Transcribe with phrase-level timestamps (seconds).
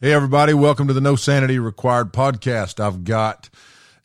[0.00, 2.78] Hey, everybody, welcome to the No Sanity Required podcast.
[2.78, 3.50] I've got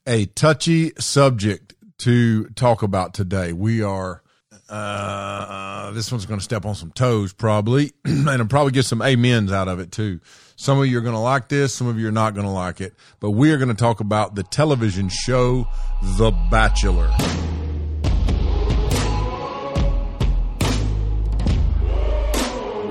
[0.07, 3.53] a touchy subject to talk about today.
[3.53, 4.23] We are,
[4.69, 9.03] uh, this one's going to step on some toes probably, and I'll probably get some
[9.03, 10.19] amens out of it too.
[10.55, 12.51] Some of you are going to like this, some of you are not going to
[12.51, 15.67] like it, but we are going to talk about the television show
[16.01, 17.11] The Bachelor.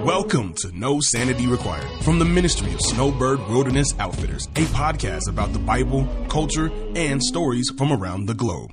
[0.05, 5.53] Welcome to No Sanity Required from the Ministry of Snowbird Wilderness Outfitters, a podcast about
[5.53, 8.73] the Bible, culture, and stories from around the globe.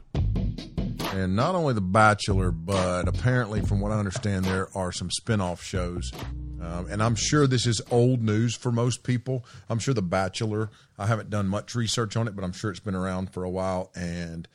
[1.13, 5.39] And not only The Bachelor, but apparently, from what I understand, there are some spin
[5.39, 6.11] off shows.
[6.59, 9.45] Um, and I'm sure this is old news for most people.
[9.69, 12.79] I'm sure The Bachelor, I haven't done much research on it, but I'm sure it's
[12.79, 13.91] been around for a while.
[13.93, 14.47] And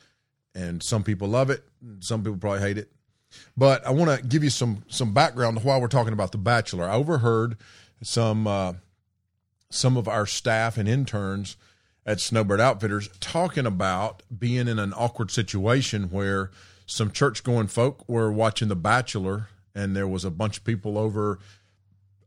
[0.53, 1.63] and some people love it,
[1.99, 2.91] some people probably hate it.
[3.57, 6.89] But I want to give you some some background while we're talking about The Bachelor.
[6.89, 7.57] I overheard
[8.01, 8.73] some uh,
[9.69, 11.57] some of our staff and interns
[12.05, 16.51] at Snowbird Outfitters talking about being in an awkward situation where
[16.85, 20.97] some church going folk were watching The Bachelor and there was a bunch of people
[20.97, 21.39] over.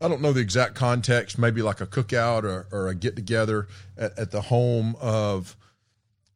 [0.00, 3.66] I don't know the exact context, maybe like a cookout or, or a get together
[3.96, 5.56] at, at, the home of,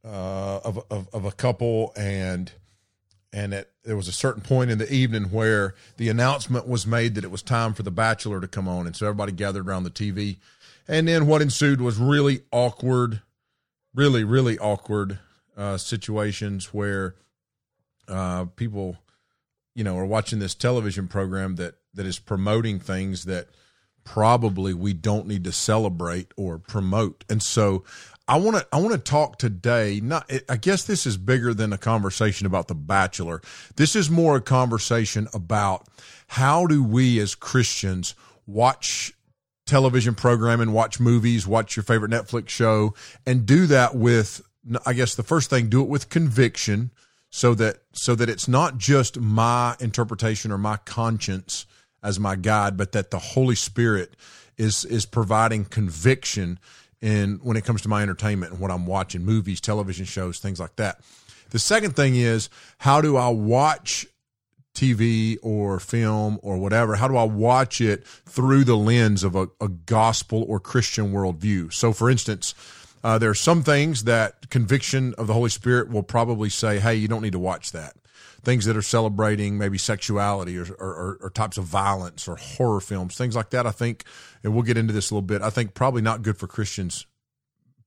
[0.05, 2.51] uh, of, of, of a couple and
[3.33, 7.15] and it, there was a certain point in the evening where the announcement was made
[7.15, 9.85] that it was time for the bachelor to come on and so everybody gathered around
[9.85, 10.37] the tv
[10.89, 13.23] and then what ensued was really awkward
[13.95, 15.19] really really awkward
[15.57, 17.15] uh, situations where
[18.09, 18.97] uh, people
[19.75, 23.49] you know are watching this television program that that is promoting things that
[24.05, 27.85] probably we don't need to celebrate or promote and so
[28.29, 30.01] I want to I want to talk today.
[30.03, 33.43] Not I guess this is bigger than a conversation about the Bachelor.
[33.77, 35.87] This is more a conversation about
[36.29, 38.15] how do we as Christians
[38.47, 39.13] watch
[39.67, 42.95] television programming, watch movies, watch your favorite Netflix show,
[43.27, 44.41] and do that with
[44.87, 46.93] I guess the first thing do it with conviction,
[47.31, 51.67] so that so that it's not just my interpretation or my conscience
[52.03, 54.17] as my guide, but that the Holy Spirit
[54.57, 56.59] is is providing conviction
[57.01, 60.61] in when it comes to my entertainment and what I'm watching, movies, television shows, things
[60.61, 61.01] like that.
[61.51, 62.49] The second thing is
[62.79, 64.07] how do I watch
[64.75, 66.95] TV or film or whatever?
[66.97, 71.73] How do I watch it through the lens of a, a gospel or Christian worldview?
[71.73, 72.55] So, for instance,
[73.05, 76.95] uh, there are some things that conviction of the Holy Spirit will probably say, hey,
[76.95, 77.97] you don't need to watch that
[78.43, 83.17] things that are celebrating maybe sexuality or, or, or, types of violence or horror films,
[83.17, 83.67] things like that.
[83.67, 84.05] I think,
[84.43, 85.43] and we'll get into this a little bit.
[85.43, 87.07] I think probably not good for Christians.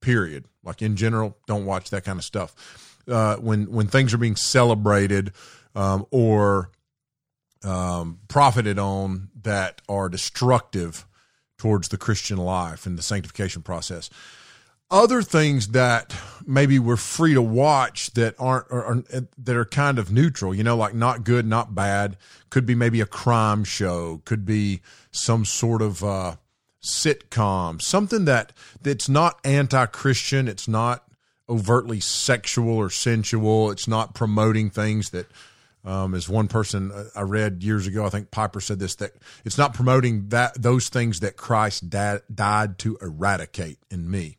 [0.01, 0.45] Period.
[0.63, 3.01] Like in general, don't watch that kind of stuff.
[3.07, 5.31] Uh, when when things are being celebrated
[5.75, 6.71] um, or
[7.63, 11.05] um, profited on that are destructive
[11.57, 14.09] towards the Christian life and the sanctification process
[14.91, 16.15] other things that
[16.45, 19.03] maybe we're free to watch that aren't or, or,
[19.37, 22.17] that are kind of neutral you know like not good not bad
[22.49, 24.81] could be maybe a crime show could be
[25.11, 26.35] some sort of uh,
[26.83, 31.03] sitcom something that that's not anti-christian it's not
[31.49, 35.27] overtly sexual or sensual it's not promoting things that
[35.83, 39.11] um, as one person uh, I read years ago, I think Piper said this that
[39.45, 44.37] it's not promoting that those things that Christ da- died to eradicate in me.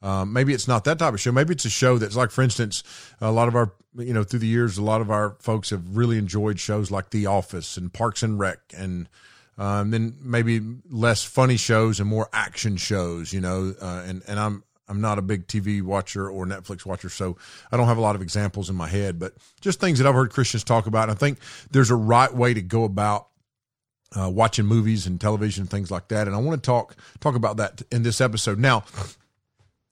[0.00, 1.32] Um, maybe it's not that type of show.
[1.32, 2.84] Maybe it's a show that's like, for instance,
[3.20, 5.96] a lot of our, you know, through the years, a lot of our folks have
[5.96, 9.08] really enjoyed shows like The Office and Parks and Rec, and
[9.56, 13.32] um, then maybe less funny shows and more action shows.
[13.32, 17.08] You know, uh, and and I'm I'm not a big TV watcher or Netflix watcher,
[17.08, 17.36] so
[17.72, 20.14] I don't have a lot of examples in my head, but just things that I've
[20.14, 21.10] heard Christians talk about.
[21.10, 21.38] I think
[21.70, 23.28] there's a right way to go about
[24.14, 27.34] uh, watching movies and television and things like that, and I want to talk talk
[27.34, 28.58] about that in this episode.
[28.60, 28.84] Now,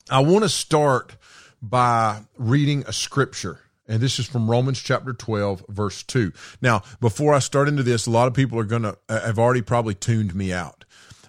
[0.09, 1.17] I want to start
[1.61, 3.61] by reading a scripture.
[3.89, 6.33] And this is from Romans chapter 12, verse 2.
[6.61, 9.39] Now, before I start into this, a lot of people are going to uh, have
[9.39, 10.85] already probably tuned me out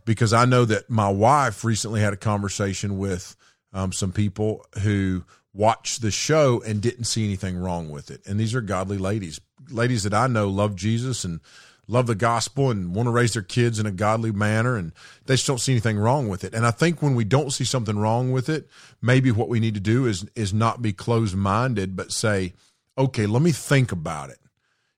[0.06, 3.36] because I know that my wife recently had a conversation with
[3.74, 5.24] um, some people who
[5.54, 8.22] watched the show and didn't see anything wrong with it.
[8.26, 11.40] And these are godly ladies, ladies that I know love Jesus and
[11.88, 14.92] love the gospel and want to raise their kids in a godly manner and
[15.26, 16.54] they just don't see anything wrong with it.
[16.54, 18.70] And I think when we don't see something wrong with it,
[19.02, 22.54] maybe what we need to do is is not be closed minded, but say,
[22.98, 24.40] okay, let me think about it.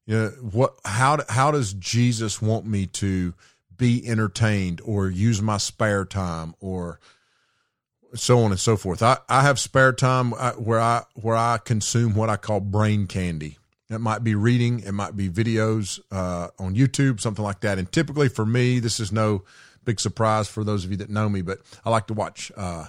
[0.06, 3.33] You know, what how how does Jesus want me to
[3.77, 7.00] be entertained or use my spare time or
[8.15, 9.03] so on and so forth.
[9.03, 13.07] I, I have spare time uh, where I where I consume what I call brain
[13.07, 13.59] candy.
[13.89, 17.80] It might be reading, it might be videos uh, on YouTube, something like that.
[17.80, 19.44] And typically for me, this is no
[19.83, 22.86] big surprise for those of you that know me, but I like to watch, uh,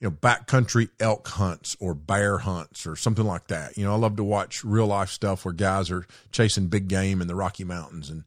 [0.00, 3.78] you know, backcountry elk hunts or bear hunts or something like that.
[3.78, 7.20] You know, I love to watch real life stuff where guys are chasing big game
[7.20, 8.24] in the Rocky Mountains and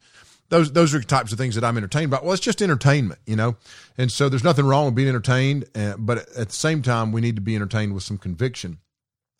[0.49, 2.19] those those are types of things that I'm entertained by.
[2.21, 3.55] Well, it's just entertainment, you know,
[3.97, 7.21] and so there's nothing wrong with being entertained, uh, but at the same time, we
[7.21, 8.77] need to be entertained with some conviction.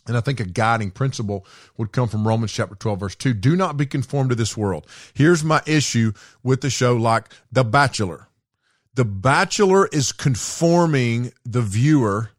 [0.05, 1.45] And I think a guiding principle
[1.77, 3.33] would come from Romans chapter 12, verse 2.
[3.33, 4.85] Do not be conformed to this world.
[5.13, 6.11] Here's my issue
[6.43, 8.27] with the show like The Bachelor.
[8.95, 12.31] The Bachelor is conforming the viewer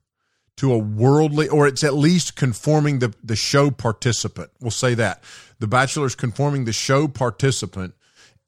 [0.56, 4.50] to a worldly, or it's at least conforming the, the show participant.
[4.60, 5.24] We'll say that.
[5.58, 7.94] The Bachelor is conforming the show participant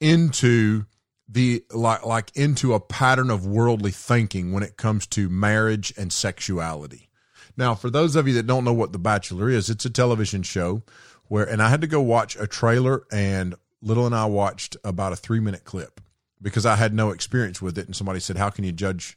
[0.01, 0.85] into
[1.29, 6.13] the like like into a pattern of worldly thinking when it comes to marriage and
[6.13, 7.06] sexuality.
[7.56, 10.43] Now, for those of you that don't know what The Bachelor is, it's a television
[10.43, 10.82] show
[11.29, 15.12] where and I had to go watch a trailer and Little and I watched about
[15.12, 16.00] a 3-minute clip
[16.41, 19.17] because I had no experience with it and somebody said, "How can you judge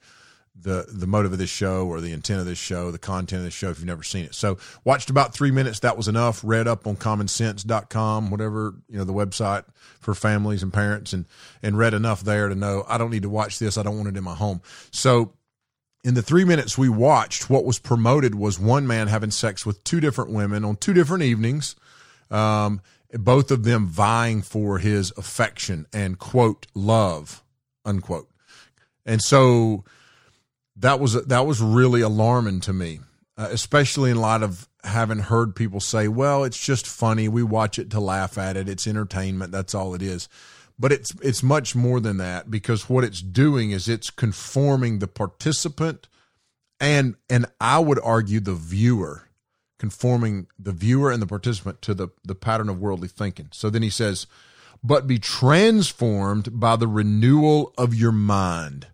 [0.62, 3.46] the the motive of this show or the intent of this show, the content of
[3.46, 4.36] this show if you've never seen it.
[4.36, 5.80] So watched about three minutes.
[5.80, 6.42] That was enough.
[6.44, 9.66] Read up on commonsense.com, whatever, you know, the website
[10.00, 11.26] for families and parents and,
[11.64, 13.78] and read enough there to know I don't need to watch this.
[13.78, 14.62] I don't want it in my home.
[14.92, 15.34] So
[16.04, 19.84] in the three minutes we watched, what was promoted was one man having sex with
[19.84, 21.76] two different women on two different evenings.
[22.32, 22.82] Um,
[23.14, 27.44] both of them vying for his affection and quote love
[27.84, 28.30] unquote.
[29.06, 29.84] And so
[30.76, 33.00] that was that was really alarming to me,
[33.38, 37.28] uh, especially in light of having heard people say, "Well, it's just funny.
[37.28, 38.70] We watch it to laugh at it.
[38.70, 39.52] It's entertainment.
[39.52, 40.30] That's all it is."
[40.80, 45.08] But it's it's much more than that because what it's doing is it's conforming the
[45.08, 46.08] participant
[46.80, 49.30] and and I would argue the viewer
[49.80, 53.50] conforming the viewer and the participant to the the pattern of worldly thinking.
[53.52, 54.28] So then he says,
[54.84, 58.88] "But be transformed by the renewal of your mind."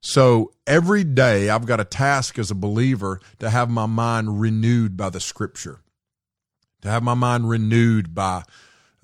[0.00, 4.96] So every day I've got a task as a believer to have my mind renewed
[4.96, 5.80] by the scripture,
[6.82, 8.44] to have my mind renewed by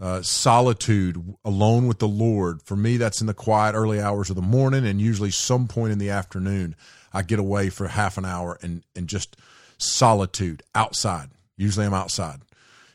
[0.03, 2.61] uh, solitude alone with the Lord.
[2.63, 5.93] For me, that's in the quiet early hours of the morning and usually some point
[5.93, 6.75] in the afternoon.
[7.13, 9.37] I get away for half an hour and, and just
[9.79, 11.31] solitude outside.
[11.57, 12.41] Usually I'm outside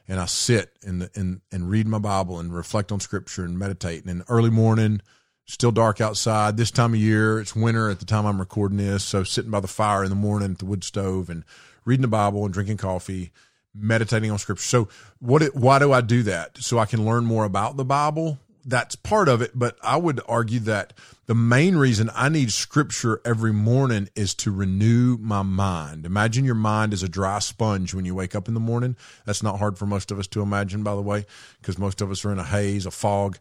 [0.06, 4.02] and I sit and, and, and read my Bible and reflect on scripture and meditate.
[4.04, 5.02] And in early morning,
[5.46, 7.40] still dark outside this time of year.
[7.40, 9.06] It's winter at the time I'm recording this.
[9.06, 11.46] So sitting by the fire in the morning at the wood stove and
[11.86, 13.32] reading the Bible and drinking coffee,
[13.76, 14.66] meditating on scripture.
[14.66, 16.58] So what, it, why do I do that?
[16.58, 18.40] So I can learn more about the Bible.
[18.66, 19.52] That's part of it.
[19.56, 20.94] But I would argue that
[21.26, 26.06] the main reason I need scripture every morning is to renew my mind.
[26.06, 28.96] Imagine your mind is a dry sponge when you wake up in the morning.
[29.26, 31.26] That's not hard for most of us to imagine, by the way,
[31.62, 33.38] because most of us are in a haze, a fog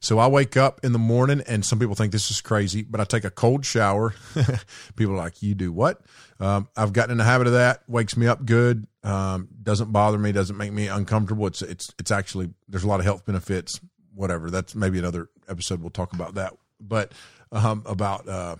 [0.00, 3.00] so I wake up in the morning, and some people think this is crazy, but
[3.00, 4.14] I take a cold shower.
[4.96, 6.00] people are like, "You do what?"
[6.38, 7.82] Um, I've gotten in the habit of that.
[7.88, 8.86] Wakes me up good.
[9.02, 10.32] Um, doesn't bother me.
[10.32, 11.46] Doesn't make me uncomfortable.
[11.46, 13.80] It's it's it's actually there's a lot of health benefits.
[14.14, 14.50] Whatever.
[14.50, 15.80] That's maybe another episode.
[15.80, 16.54] We'll talk about that.
[16.80, 17.12] But
[17.52, 18.56] um, about uh,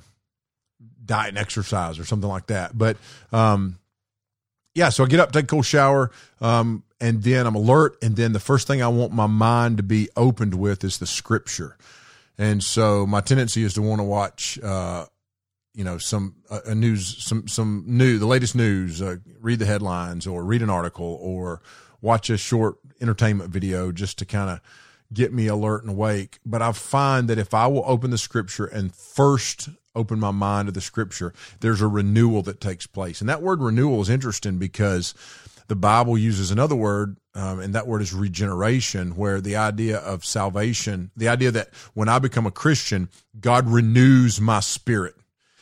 [1.04, 2.76] diet and exercise or something like that.
[2.76, 2.96] But
[3.32, 3.78] um,
[4.74, 6.10] yeah, so I get up, take a cold shower,
[6.40, 7.96] um, and then I'm alert.
[8.02, 11.06] And then the first thing I want my mind to be opened with is the
[11.06, 11.76] scripture.
[12.38, 15.06] And so my tendency is to want to watch, uh,
[15.74, 19.66] you know, some uh, a news, some some new, the latest news, uh, read the
[19.66, 21.60] headlines, or read an article, or
[22.00, 24.60] watch a short entertainment video just to kind of
[25.12, 26.38] get me alert and awake.
[26.44, 30.66] But I find that if I will open the scripture and first open my mind
[30.66, 33.20] to the scripture, there's a renewal that takes place.
[33.20, 35.14] And that word renewal is interesting because
[35.68, 40.24] the Bible uses another word, um, and that word is regeneration, where the idea of
[40.24, 43.08] salvation, the idea that when I become a Christian,
[43.38, 45.14] God renews my spirit.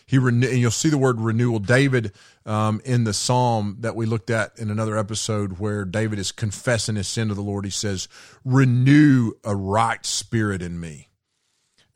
[0.06, 1.58] He renew, and you'll see the word renewal.
[1.58, 2.12] David
[2.44, 6.96] um, in the psalm that we looked at in another episode, where David is confessing
[6.96, 8.06] his sin to the Lord, he says,
[8.44, 11.08] "Renew a right spirit in me."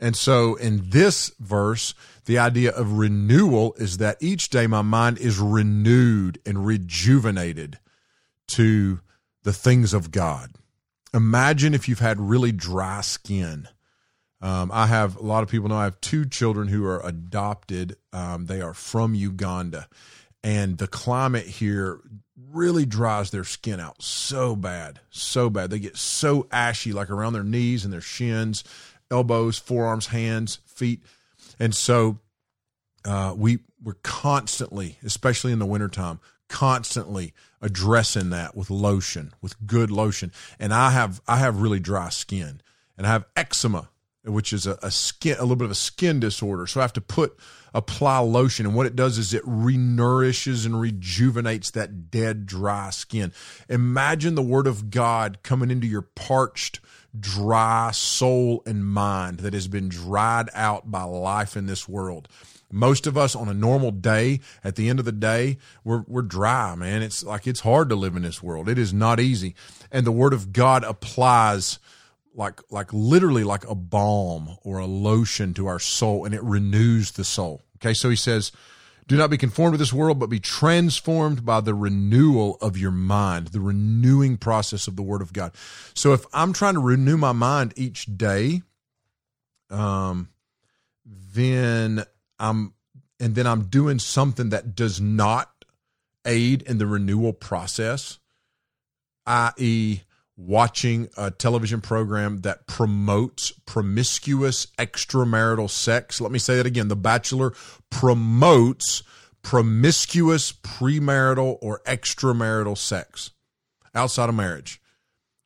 [0.00, 1.92] And so in this verse,
[2.24, 7.78] the idea of renewal is that each day my mind is renewed and rejuvenated
[8.48, 9.00] to
[9.42, 10.50] the things of God.
[11.14, 13.68] Imagine if you've had really dry skin.
[14.40, 17.96] Um, I have a lot of people know I have two children who are adopted.
[18.12, 19.88] Um, they are from Uganda,
[20.44, 22.00] and the climate here
[22.52, 25.70] really dries their skin out so bad, so bad.
[25.70, 28.64] They get so ashy, like around their knees and their shins
[29.10, 31.02] elbows, forearms, hands, feet.
[31.58, 32.18] And so
[33.04, 39.90] uh, we we're constantly, especially in the wintertime, constantly addressing that with lotion, with good
[39.90, 40.32] lotion.
[40.58, 42.60] And I have I have really dry skin
[42.96, 43.90] and I have eczema
[44.24, 46.66] which is a, a skin, a little bit of a skin disorder.
[46.66, 47.38] So I have to put
[47.74, 53.32] apply lotion, and what it does is it renourishes and rejuvenates that dead, dry skin.
[53.68, 56.80] Imagine the Word of God coming into your parched,
[57.18, 62.28] dry soul and mind that has been dried out by life in this world.
[62.70, 66.22] Most of us on a normal day, at the end of the day, we're, we're
[66.22, 67.02] dry, man.
[67.02, 68.68] It's like it's hard to live in this world.
[68.68, 69.54] It is not easy.
[69.90, 71.78] And the word of God applies
[72.34, 77.12] like like literally like a balm or a lotion to our soul and it renews
[77.12, 77.62] the soul.
[77.76, 78.52] Okay, so he says,
[79.08, 82.90] do not be conformed to this world, but be transformed by the renewal of your
[82.90, 85.52] mind, the renewing process of the Word of God.
[85.94, 88.62] So if I'm trying to renew my mind each day,
[89.70, 90.28] um,
[91.06, 92.04] then
[92.38, 92.74] I'm
[93.20, 95.64] and then I'm doing something that does not
[96.24, 98.18] aid in the renewal process,
[99.26, 100.02] i.e.,
[100.36, 106.20] watching a television program that promotes promiscuous extramarital sex.
[106.20, 106.86] Let me say that again.
[106.86, 107.54] The Bachelor
[107.90, 109.02] promotes
[109.42, 113.32] promiscuous premarital or extramarital sex
[113.94, 114.80] outside of marriage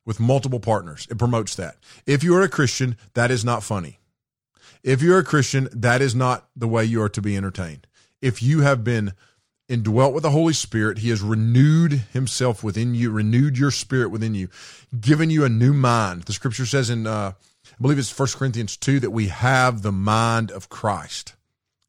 [0.05, 1.07] with multiple partners.
[1.09, 1.77] It promotes that.
[2.05, 3.99] If you are a Christian, that is not funny.
[4.83, 7.87] If you're a Christian, that is not the way you are to be entertained.
[8.21, 9.13] If you have been
[9.69, 14.35] indwelt with the Holy Spirit, He has renewed Himself within you, renewed your spirit within
[14.35, 14.49] you,
[14.99, 16.23] given you a new mind.
[16.23, 17.31] The scripture says in, uh,
[17.65, 21.33] I believe it's 1 Corinthians 2, that we have the mind of Christ.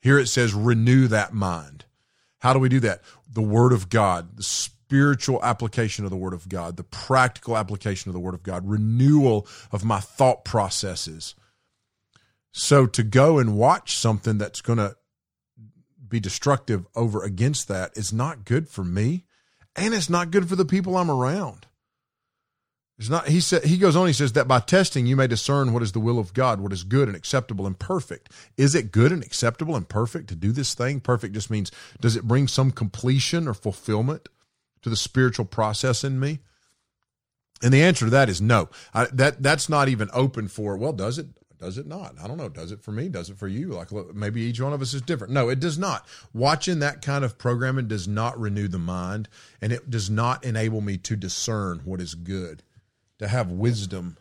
[0.00, 1.86] Here it says, renew that mind.
[2.38, 3.02] How do we do that?
[3.28, 8.08] The Word of God, the spiritual application of the Word of God, the practical application
[8.08, 11.34] of the Word of God, renewal of my thought processes
[12.56, 14.94] so to go and watch something that's going to
[16.08, 19.24] be destructive over against that is not good for me
[19.74, 21.66] and it's not good for the people I'm around.
[22.96, 25.72] It's not he said he goes on he says that by testing you may discern
[25.72, 28.30] what is the will of God, what is good and acceptable and perfect.
[28.56, 31.00] Is it good and acceptable and perfect to do this thing?
[31.00, 34.28] Perfect just means does it bring some completion or fulfillment
[34.82, 36.38] to the spiritual process in me?
[37.64, 38.68] And the answer to that is no.
[38.92, 41.26] I, that that's not even open for well, does it?
[41.58, 42.14] Does it not?
[42.22, 42.48] I don't know.
[42.48, 43.08] Does it for me?
[43.08, 43.68] Does it for you?
[43.68, 45.32] Like look, maybe each one of us is different.
[45.32, 46.06] No, it does not.
[46.32, 49.28] Watching that kind of programming does not renew the mind
[49.60, 52.62] and it does not enable me to discern what is good,
[53.18, 54.16] to have wisdom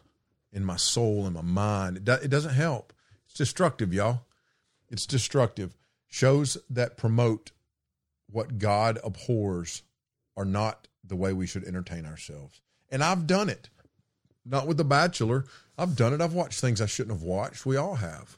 [0.51, 1.97] in my soul and my mind.
[1.97, 2.93] It, do, it doesn't help.
[3.25, 4.21] It's destructive, y'all.
[4.89, 5.75] It's destructive.
[6.07, 7.51] Shows that promote
[8.29, 9.81] what God abhors
[10.37, 12.61] are not the way we should entertain ourselves.
[12.89, 13.69] And I've done it.
[14.45, 15.45] Not with The Bachelor.
[15.77, 16.21] I've done it.
[16.21, 17.65] I've watched things I shouldn't have watched.
[17.65, 18.37] We all have.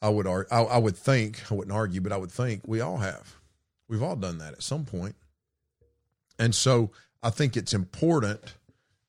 [0.00, 2.98] I would I, I would think I wouldn't argue, but I would think we all
[2.98, 3.36] have.
[3.88, 5.14] We've all done that at some point.
[6.38, 6.90] And so
[7.22, 8.54] I think it's important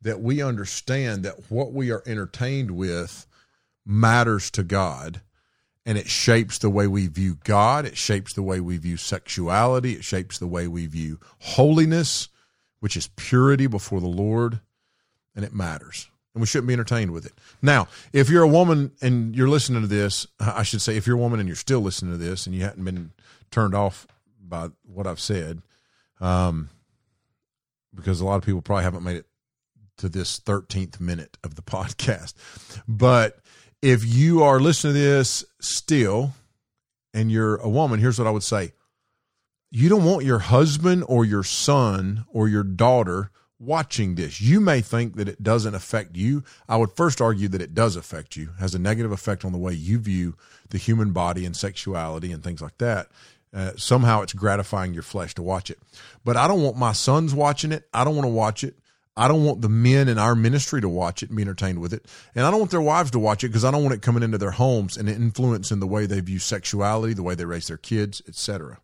[0.01, 3.25] that we understand that what we are entertained with
[3.85, 5.21] matters to God
[5.85, 7.85] and it shapes the way we view God.
[7.85, 9.93] It shapes the way we view sexuality.
[9.93, 12.29] It shapes the way we view holiness,
[12.79, 14.61] which is purity before the Lord,
[15.35, 17.33] and it matters and we shouldn't be entertained with it.
[17.61, 21.17] Now, if you're a woman and you're listening to this, I should say, if you're
[21.17, 23.11] a woman and you're still listening to this and you hadn't been
[23.51, 24.07] turned off
[24.41, 25.61] by what I've said,
[26.19, 26.69] um,
[27.93, 29.25] because a lot of people probably haven't made it
[29.97, 32.33] to this 13th minute of the podcast.
[32.87, 33.37] But
[33.81, 36.33] if you are listening to this still
[37.13, 38.73] and you're a woman, here's what I would say
[39.69, 43.31] you don't want your husband or your son or your daughter
[43.63, 44.41] watching this.
[44.41, 46.43] You may think that it doesn't affect you.
[46.67, 49.57] I would first argue that it does affect you, has a negative effect on the
[49.57, 50.35] way you view
[50.69, 53.07] the human body and sexuality and things like that.
[53.53, 55.77] Uh, somehow it's gratifying your flesh to watch it.
[56.23, 57.87] But I don't want my sons watching it.
[57.93, 58.75] I don't want to watch it.
[59.15, 61.93] I don't want the men in our ministry to watch it and be entertained with
[61.93, 62.07] it.
[62.33, 64.23] And I don't want their wives to watch it because I don't want it coming
[64.23, 67.77] into their homes and influencing the way they view sexuality, the way they raise their
[67.77, 68.79] kids, etc.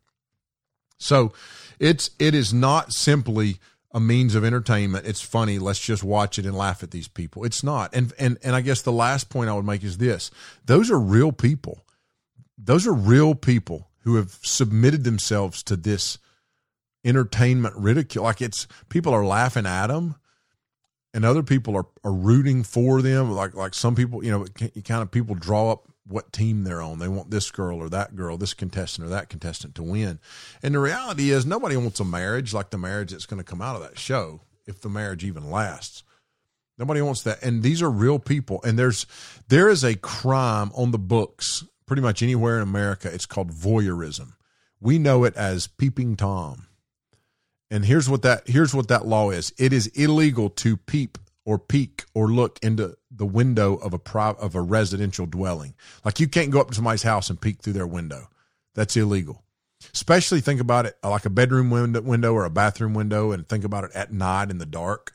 [1.00, 1.34] So
[1.80, 3.60] it's it is not simply
[3.92, 5.08] a means of entertainment.
[5.08, 5.58] It's funny.
[5.58, 7.44] Let's just watch it and laugh at these people.
[7.44, 7.94] It's not.
[7.96, 10.32] And and and I guess the last point I would make is this:
[10.66, 11.86] those are real people.
[12.58, 16.18] Those are real people who have submitted themselves to this
[17.04, 18.26] entertainment ridicule.
[18.26, 20.16] Like it's people are laughing at them,
[21.14, 23.32] and other people are are rooting for them.
[23.32, 26.82] Like like some people, you know, you kind of people draw up what team they're
[26.82, 27.00] on.
[27.00, 30.20] They want this girl or that girl, this contestant or that contestant to win.
[30.64, 33.62] And the reality is, nobody wants a marriage like the marriage that's going to come
[33.62, 36.04] out of that show, if the marriage even lasts.
[36.78, 37.44] Nobody wants that.
[37.44, 38.62] And these are real people.
[38.64, 39.06] And there's
[39.50, 43.14] there is a crime on the books pretty much anywhere in America.
[43.14, 44.34] It's called voyeurism.
[44.80, 46.69] We know it as peeping tom.
[47.72, 49.54] And here's what that here's what that law is.
[49.58, 54.56] It is illegal to peep or peek or look into the window of a of
[54.56, 55.76] a residential dwelling.
[56.04, 58.30] Like you can't go up to somebody's house and peek through their window.
[58.76, 59.44] That's illegal.
[59.94, 63.64] Especially think about it like a bedroom window, window or a bathroom window, and think
[63.64, 65.14] about it at night in the dark.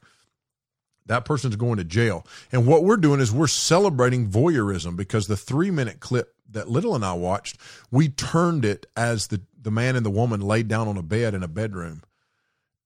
[1.06, 2.26] That person's going to jail.
[2.50, 6.94] And what we're doing is we're celebrating voyeurism because the three minute clip that Little
[6.94, 7.58] and I watched,
[7.90, 11.34] we turned it as the the man and the woman laid down on a bed
[11.34, 12.02] in a bedroom,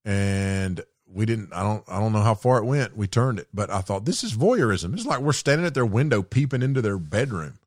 [0.09, 1.53] and we didn't.
[1.53, 1.85] I don't.
[1.87, 2.97] I don't know how far it went.
[2.97, 4.95] We turned it, but I thought this is voyeurism.
[4.95, 7.59] It's like we're standing at their window peeping into their bedroom.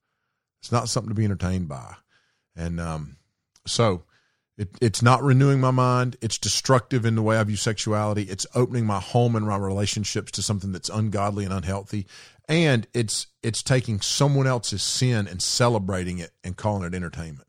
[0.60, 1.96] It's not something to be entertained by,
[2.56, 3.18] and um,
[3.68, 4.04] so
[4.58, 6.18] it, it's not renewing my mind.
[6.20, 8.24] It's destructive in the way I view sexuality.
[8.24, 12.08] It's opening my home and my relationships to something that's ungodly and unhealthy.
[12.50, 17.48] And it's it's taking someone else's sin and celebrating it and calling it entertainment.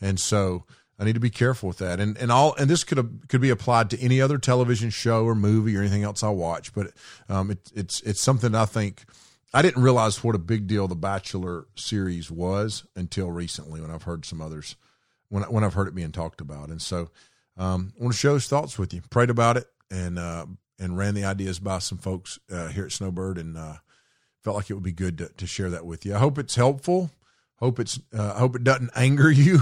[0.00, 0.64] And so
[0.98, 2.00] I need to be careful with that.
[2.00, 5.34] And and all and this could could be applied to any other television show or
[5.34, 6.72] movie or anything else I watch.
[6.72, 6.92] But
[7.28, 9.04] um, it, it's it's something I think
[9.52, 14.02] I didn't realize what a big deal the Bachelor series was until recently when I've
[14.04, 14.76] heard some others
[15.28, 16.68] when when I've heard it being talked about.
[16.68, 17.10] And so
[17.56, 19.02] um, I want to share those thoughts with you.
[19.10, 20.46] Prayed about it and uh,
[20.78, 23.76] and ran the ideas by some folks uh, here at Snowbird and uh,
[24.42, 26.14] felt like it would be good to, to share that with you.
[26.14, 27.10] I hope it's helpful.
[27.56, 29.60] Hope it's uh, I hope it doesn't anger you.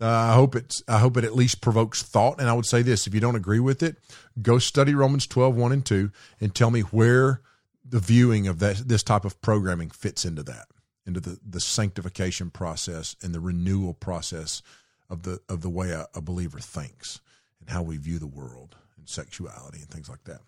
[0.00, 2.40] Uh, I hope it's I hope it at least provokes thought.
[2.40, 3.96] And I would say this: if you don't agree with it,
[4.40, 6.10] go study Romans 12, 1 and 2,
[6.40, 7.40] and tell me where
[7.88, 10.66] the viewing of that this type of programming fits into that,
[11.06, 14.62] into the, the sanctification process and the renewal process
[15.08, 17.20] of the of the way a, a believer thinks
[17.60, 20.40] and how we view the world and sexuality and things like that.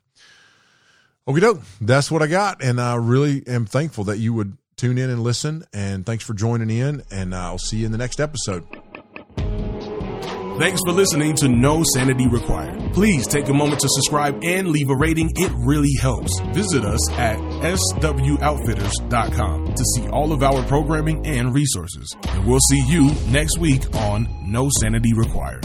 [1.26, 1.60] Okay, doke.
[1.80, 5.22] That's what I got, and I really am thankful that you would tune in and
[5.22, 5.64] listen.
[5.74, 7.02] And thanks for joining in.
[7.10, 8.64] And I'll see you in the next episode.
[10.58, 12.92] Thanks for listening to No Sanity Required.
[12.92, 15.30] Please take a moment to subscribe and leave a rating.
[15.36, 16.40] It really helps.
[16.52, 22.12] Visit us at swoutfitters.com to see all of our programming and resources.
[22.26, 25.64] And we'll see you next week on No Sanity Required.